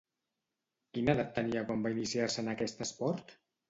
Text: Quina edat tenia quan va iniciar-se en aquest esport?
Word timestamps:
Quina 0.95 1.15
edat 1.19 1.31
tenia 1.37 1.63
quan 1.69 1.87
va 1.87 1.95
iniciar-se 1.99 2.47
en 2.47 2.53
aquest 2.59 2.87
esport? 2.91 3.41